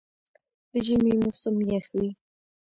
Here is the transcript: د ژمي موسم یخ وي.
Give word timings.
د 0.71 0.73
ژمي 0.85 1.13
موسم 1.21 1.55
یخ 1.71 1.85
وي. 1.95 2.09